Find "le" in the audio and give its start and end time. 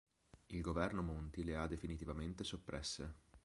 1.43-1.55